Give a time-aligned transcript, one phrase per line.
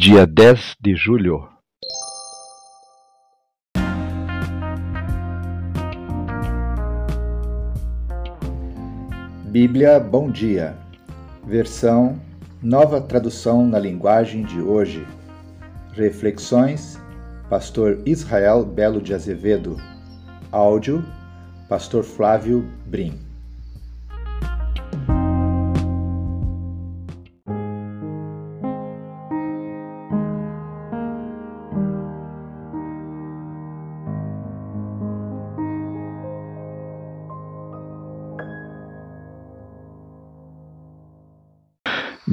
[0.00, 1.48] dia 10 de julho.
[9.46, 10.76] Bíblia Bom Dia,
[11.44, 12.16] versão
[12.62, 15.04] Nova Tradução na Linguagem de Hoje.
[15.94, 16.96] Reflexões,
[17.50, 19.76] Pastor Israel Belo de Azevedo.
[20.52, 21.04] Áudio,
[21.68, 23.27] Pastor Flávio Brim.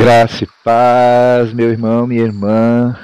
[0.06, 2.96] Graça e paz, meu irmão, minha irmã.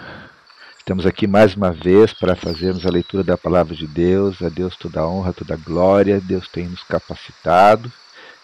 [0.78, 4.40] Estamos aqui mais uma vez para fazermos a leitura da palavra de Deus.
[4.40, 6.22] A Deus toda a honra, toda a glória.
[6.22, 7.92] Deus tem nos capacitado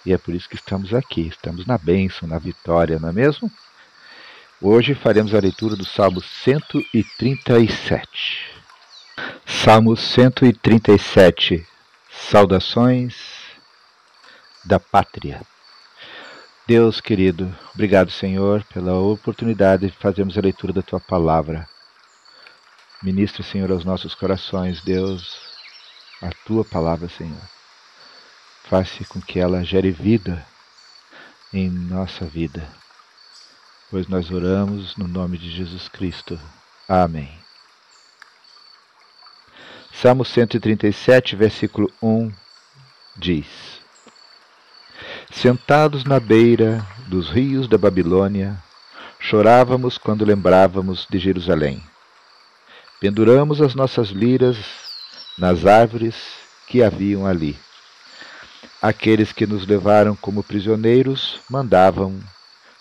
[0.04, 1.28] e é por isso que estamos aqui.
[1.28, 3.52] Estamos na bênção, na vitória, não é mesmo?
[4.60, 8.56] Hoje faremos a leitura do Salmo 137.
[9.46, 11.64] Salmo 137.
[12.10, 13.16] Saudações
[14.66, 15.46] da pátria.
[16.68, 21.66] Deus querido, obrigado, Senhor, pela oportunidade de fazermos a leitura da tua palavra.
[23.02, 25.40] Ministre, Senhor, aos nossos corações, Deus,
[26.22, 27.42] a tua palavra, Senhor.
[28.66, 30.46] Faça com que ela gere vida
[31.54, 32.68] em nossa vida,
[33.90, 36.38] pois nós oramos no nome de Jesus Cristo.
[36.86, 37.32] Amém.
[39.94, 42.30] Salmo 137, versículo 1
[43.16, 43.77] diz:
[45.42, 48.58] Sentados na beira dos rios da Babilônia,
[49.20, 51.80] chorávamos quando lembrávamos de Jerusalém.
[53.00, 54.58] Penduramos as nossas liras
[55.38, 56.16] nas árvores
[56.68, 57.56] que haviam ali.
[58.82, 62.20] Aqueles que nos levaram como prisioneiros mandavam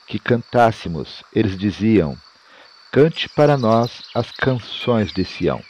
[0.07, 1.23] que cantássemos.
[1.35, 2.17] Eles diziam:
[2.91, 5.63] Cante para nós as canções de Sião.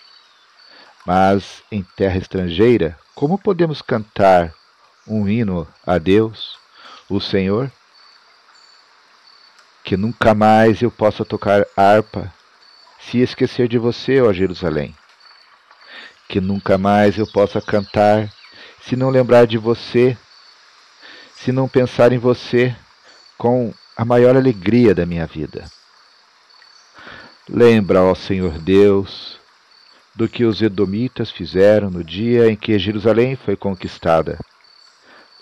[1.05, 4.55] Mas em terra estrangeira, como podemos cantar
[5.05, 6.65] um hino a Deus?
[7.09, 7.71] O Senhor,
[9.85, 12.33] que nunca mais eu possa tocar harpa
[12.99, 14.95] se esquecer de você, ó Jerusalém.
[16.29, 18.33] Que nunca mais eu possa cantar
[18.83, 20.17] se não lembrar de você,
[21.37, 22.75] se não pensar em você
[23.39, 25.71] com a maior alegria da minha vida.
[27.49, 29.39] Lembra, ó Senhor Deus,
[30.17, 34.39] do que os edomitas fizeram no dia em que Jerusalém foi conquistada.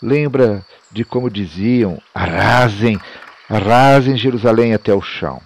[0.02, 3.00] Lembra de como diziam: arrasem,
[3.48, 5.40] arrasem Jerusalém até o chão.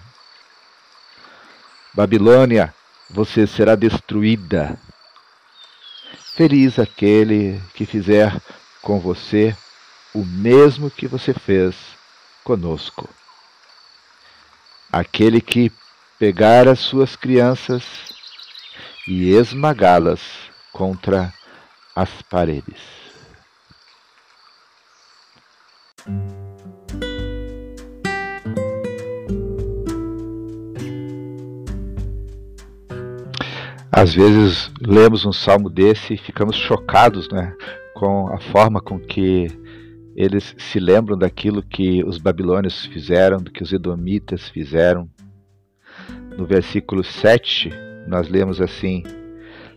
[1.93, 2.73] Babilônia,
[3.09, 4.79] você será destruída.
[6.35, 8.33] Feliz aquele que fizer
[8.81, 9.55] com você
[10.13, 11.75] o mesmo que você fez
[12.43, 13.09] conosco.
[14.91, 15.71] Aquele que
[16.17, 17.83] pegar as suas crianças
[19.07, 20.21] e esmagá-las
[20.71, 21.33] contra
[21.95, 23.08] as paredes.
[33.91, 37.53] Às vezes lemos um salmo desse e ficamos chocados né,
[37.93, 39.47] com a forma com que
[40.15, 45.09] eles se lembram daquilo que os babilônios fizeram, do que os edomitas fizeram.
[46.37, 47.69] No versículo 7,
[48.07, 49.03] nós lemos assim: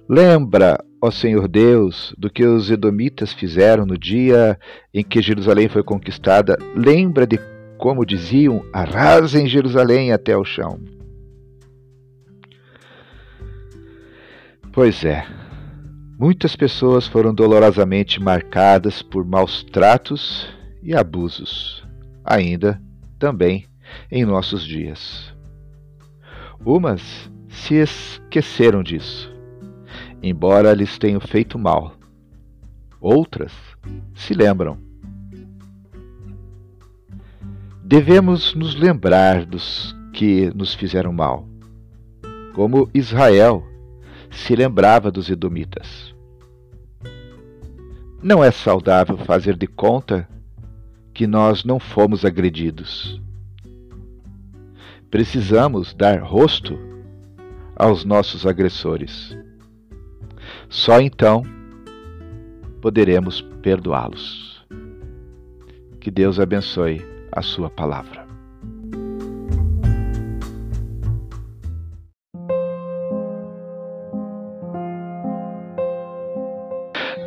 [0.09, 4.59] Lembra, ó Senhor Deus, do que os edomitas fizeram no dia
[4.93, 6.59] em que Jerusalém foi conquistada.
[6.75, 7.39] Lembra de
[7.79, 10.79] como diziam: arrasem Jerusalém até o chão.
[14.73, 15.27] Pois é,
[16.19, 20.49] muitas pessoas foram dolorosamente marcadas por maus tratos
[20.83, 21.85] e abusos,
[22.25, 22.81] ainda
[23.19, 23.67] também
[24.11, 25.35] em nossos dias.
[26.65, 27.03] Umas
[27.49, 29.32] se esqueceram disso,
[30.23, 31.97] embora lhes tenham feito mal.
[33.01, 33.53] Outras
[34.15, 34.79] se lembram.
[37.83, 41.47] Devemos nos lembrar dos que nos fizeram mal,
[42.55, 43.67] como Israel
[44.31, 46.15] se lembrava dos Edomitas.
[48.23, 50.29] Não é saudável fazer de conta
[51.13, 53.21] que nós não fomos agredidos.
[55.11, 56.79] Precisamos dar rosto
[57.77, 59.37] aos nossos agressores.
[60.73, 61.43] Só então
[62.81, 64.65] poderemos perdoá-los.
[66.01, 68.27] Que Deus abençoe a Sua palavra.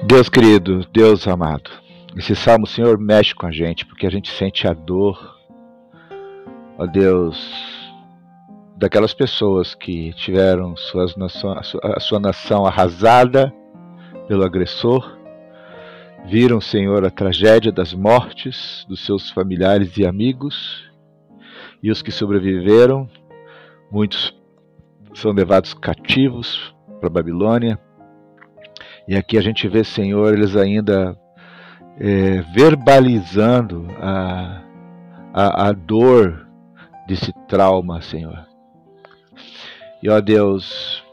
[0.08, 1.70] Deus querido, Deus amado,
[2.18, 5.38] esse salmo, Senhor, mexe com a gente, porque a gente sente a dor,
[6.80, 7.85] ó Deus,
[8.76, 11.16] daquelas pessoas que tiveram suas
[11.82, 13.54] a sua nação arrasada
[14.28, 15.18] pelo agressor,
[16.26, 20.84] viram, Senhor, a tragédia das mortes dos seus familiares e amigos,
[21.82, 23.08] e os que sobreviveram,
[23.92, 24.36] muitos
[25.14, 27.80] são levados cativos para Babilônia.
[29.08, 31.16] E aqui a gente vê, Senhor, eles ainda
[32.00, 34.64] é, verbalizando a,
[35.32, 36.48] a, a dor
[37.08, 38.55] desse trauma, Senhor.
[40.06, 41.04] E ó Deus,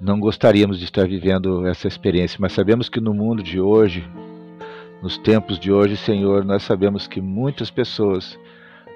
[0.00, 4.02] não gostaríamos de estar vivendo essa experiência, mas sabemos que no mundo de hoje,
[5.02, 8.34] nos tempos de hoje, Senhor, nós sabemos que muitas pessoas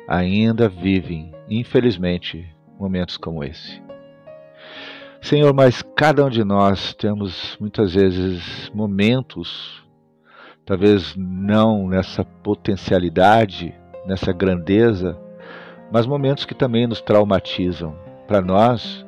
[0.08, 2.48] ainda vivem, infelizmente,
[2.80, 3.82] momentos como esse.
[5.20, 9.84] Senhor, mas cada um de nós temos muitas vezes momentos,
[10.64, 13.74] talvez não nessa potencialidade,
[14.06, 15.22] nessa grandeza,
[15.94, 17.94] mas momentos que também nos traumatizam.
[18.26, 19.06] Para nós,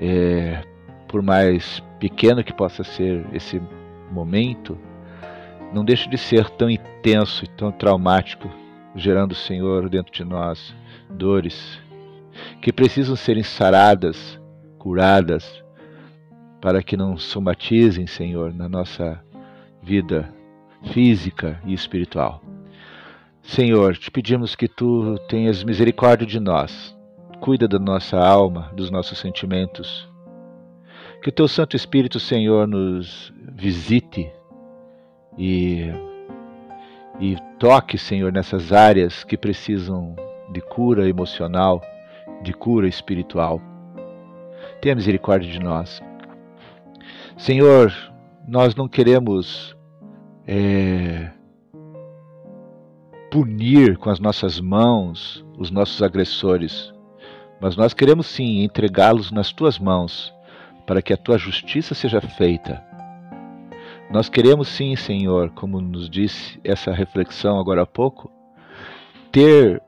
[0.00, 0.60] é,
[1.06, 3.62] por mais pequeno que possa ser esse
[4.10, 4.76] momento,
[5.72, 8.50] não deixa de ser tão intenso e tão traumático,
[8.96, 10.74] gerando, Senhor, dentro de nós
[11.08, 11.80] dores
[12.60, 14.40] que precisam serem saradas,
[14.76, 15.62] curadas,
[16.60, 19.22] para que não somatizem, Senhor, na nossa
[19.80, 20.34] vida
[20.82, 22.42] física e espiritual.
[23.44, 26.96] Senhor, te pedimos que tu tenhas misericórdia de nós,
[27.40, 30.08] cuida da nossa alma, dos nossos sentimentos.
[31.22, 34.32] Que o teu Santo Espírito, Senhor, nos visite
[35.36, 35.92] e,
[37.20, 40.16] e toque, Senhor, nessas áreas que precisam
[40.50, 41.82] de cura emocional,
[42.42, 43.60] de cura espiritual.
[44.80, 46.02] Tenha misericórdia de nós.
[47.36, 47.92] Senhor,
[48.48, 49.76] nós não queremos
[50.46, 51.30] é,
[53.34, 56.94] punir com as nossas mãos os nossos agressores,
[57.60, 60.32] mas nós queremos sim entregá-los nas tuas mãos,
[60.86, 62.80] para que a tua justiça seja feita.
[64.08, 68.30] Nós queremos sim, Senhor, como nos disse essa reflexão agora há pouco,
[69.32, 69.82] ter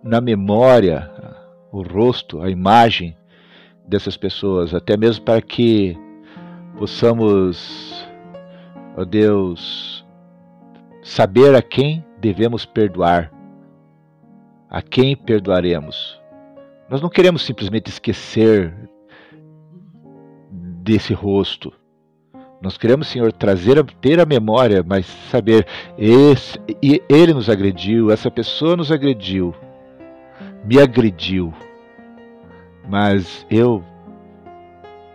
[0.00, 1.10] na memória
[1.72, 3.16] o rosto, a imagem
[3.84, 5.98] dessas pessoas, até mesmo para que
[6.78, 8.06] possamos,
[8.96, 10.06] ó Deus,
[11.02, 13.32] saber a quem devemos perdoar.
[14.68, 16.20] A quem perdoaremos?
[16.90, 18.74] Nós não queremos simplesmente esquecer
[20.50, 21.72] desse rosto.
[22.60, 26.58] Nós queremos, Senhor, trazer, ter a memória, mas saber, esse,
[27.08, 29.54] ele nos agrediu, essa pessoa nos agrediu,
[30.64, 31.54] me agrediu.
[32.88, 33.84] Mas eu,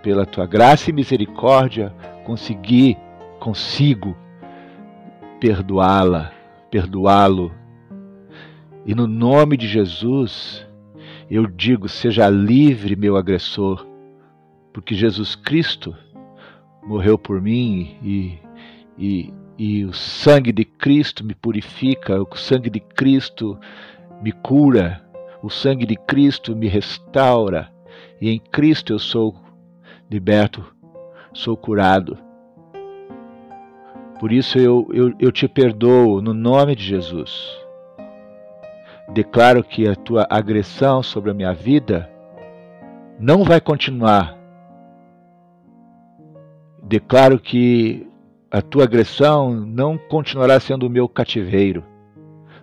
[0.01, 1.93] pela tua graça e misericórdia,
[2.23, 2.97] consegui,
[3.39, 4.15] consigo
[5.41, 6.40] perdoá-la
[6.71, 7.51] perdoá-lo.
[8.85, 10.65] E no nome de Jesus,
[11.29, 13.85] eu digo: seja livre, meu agressor,
[14.73, 15.95] porque Jesus Cristo
[16.81, 18.39] morreu por mim e,
[18.97, 23.59] e, e o sangue de Cristo me purifica, o sangue de Cristo
[24.23, 25.05] me cura,
[25.43, 27.71] o sangue de Cristo me restaura,
[28.19, 29.35] e em Cristo eu sou
[30.09, 30.65] liberto,
[31.33, 32.30] sou curado.
[34.21, 37.57] Por isso eu, eu, eu te perdoo no nome de Jesus.
[39.11, 42.07] Declaro que a tua agressão sobre a minha vida
[43.19, 44.37] não vai continuar.
[46.83, 48.07] Declaro que
[48.51, 51.83] a tua agressão não continuará sendo o meu cativeiro,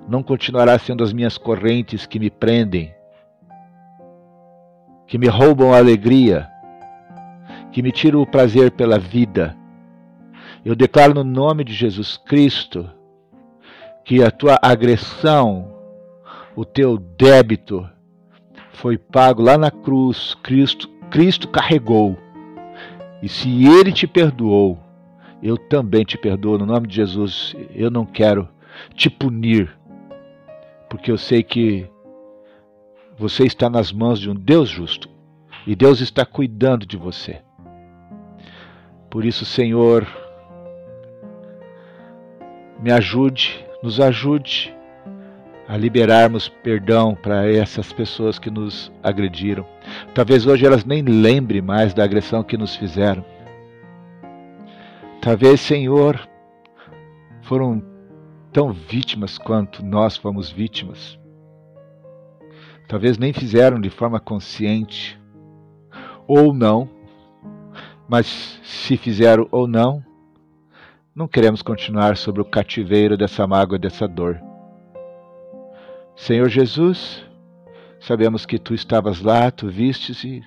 [0.09, 2.95] não continuará sendo as minhas correntes que me prendem,
[5.09, 6.49] que me roubam a alegria,
[7.73, 9.59] que me tiram o prazer pela vida
[10.69, 12.91] eu declaro no nome de Jesus Cristo
[14.05, 15.75] que a tua agressão,
[16.55, 17.89] o teu débito,
[18.75, 20.35] foi pago lá na cruz.
[20.43, 22.19] Cristo, Cristo carregou.
[23.23, 24.79] E se ele te perdoou,
[25.43, 27.57] eu também te perdoo no nome de Jesus.
[27.75, 28.47] Eu não quero
[28.95, 29.75] te punir,
[30.91, 31.89] porque eu sei que
[33.17, 35.09] você está nas mãos de um Deus justo
[35.67, 37.41] e Deus está cuidando de você.
[39.09, 40.07] Por isso, Senhor,
[42.79, 44.75] me ajude, nos ajude
[45.67, 49.67] a liberarmos perdão para essas pessoas que nos agrediram.
[50.15, 53.25] Talvez hoje elas nem lembrem mais da agressão que nos fizeram.
[55.21, 56.27] Talvez, Senhor,
[57.43, 57.83] foram
[58.53, 61.19] tão vítimas quanto nós fomos vítimas.
[62.87, 65.21] Talvez nem fizeram de forma consciente,
[66.27, 66.89] ou não,
[68.09, 70.03] mas se fizeram ou não,
[71.19, 74.41] não queremos continuar sobre o cativeiro dessa mágoa, dessa dor.
[76.17, 77.29] Senhor Jesus,
[78.01, 80.43] Sabemos que tu estavas lá, tu vistes e,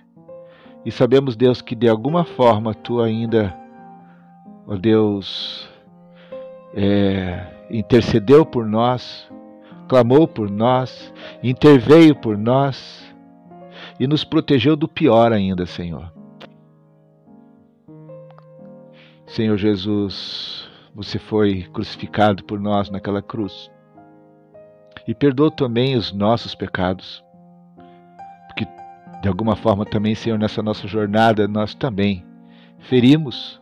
[0.85, 3.53] e sabemos, Deus, que de alguma forma tu ainda,
[4.65, 5.69] ó Deus,
[6.73, 9.29] é, intercedeu por nós,
[9.87, 11.13] clamou por nós,
[11.43, 13.05] interveio por nós
[13.99, 16.11] e nos protegeu do pior ainda, Senhor.
[19.31, 23.71] Senhor Jesus, você foi crucificado por nós naquela cruz
[25.07, 27.23] e perdoou também os nossos pecados.
[28.47, 28.67] Porque,
[29.21, 32.25] de alguma forma, também, Senhor, nessa nossa jornada, nós também
[32.77, 33.61] ferimos,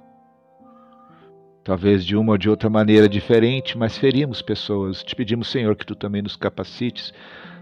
[1.64, 5.04] talvez de uma ou de outra maneira diferente, mas ferimos pessoas.
[5.04, 7.14] Te pedimos, Senhor, que tu também nos capacites,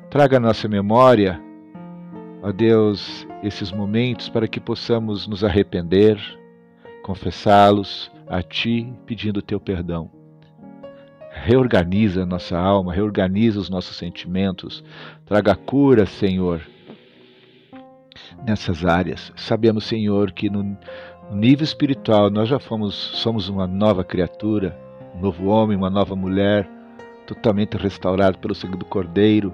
[0.09, 1.41] traga à nossa memória,
[2.41, 6.17] ó Deus, esses momentos para que possamos nos arrepender,
[7.07, 10.11] confessá-los a Ti, pedindo o Teu perdão
[11.43, 14.83] reorganiza nossa alma, reorganiza os nossos sentimentos,
[15.25, 16.61] traga cura, Senhor,
[18.45, 19.31] nessas áreas.
[19.35, 20.77] Sabemos, Senhor, que no
[21.31, 24.77] nível espiritual nós já fomos, somos uma nova criatura,
[25.15, 26.67] um novo homem, uma nova mulher,
[27.25, 29.53] totalmente restaurado pelo sangue do Cordeiro.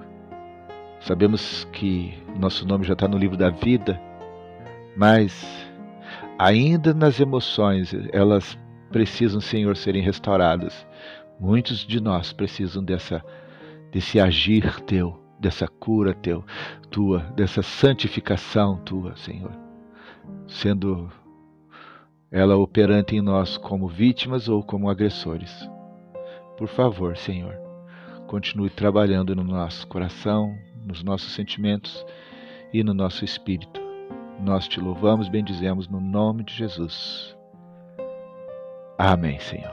[1.00, 4.00] Sabemos que nosso nome já está no livro da vida,
[4.96, 5.44] mas
[6.38, 8.58] ainda nas emoções elas
[8.90, 10.86] precisam, Senhor, serem restauradas.
[11.40, 13.24] Muitos de nós precisam dessa
[13.90, 16.44] desse agir teu, dessa cura teu,
[16.90, 19.52] tua, dessa santificação tua, Senhor.
[20.48, 21.10] Sendo
[22.30, 25.70] ela operante em nós como vítimas ou como agressores.
[26.56, 27.54] Por favor, Senhor,
[28.26, 30.52] continue trabalhando no nosso coração,
[30.84, 32.04] nos nossos sentimentos
[32.72, 33.83] e no nosso espírito.
[34.40, 37.36] Nós te louvamos, bendizemos no nome de Jesus.
[38.98, 39.72] Amém, Senhor.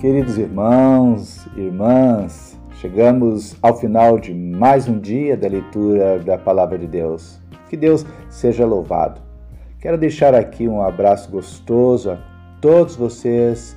[0.00, 6.86] Queridos irmãos, irmãs, chegamos ao final de mais um dia da leitura da Palavra de
[6.86, 7.40] Deus.
[7.68, 9.20] Que Deus seja louvado.
[9.80, 12.18] Quero deixar aqui um abraço gostoso a
[12.60, 13.76] todos vocês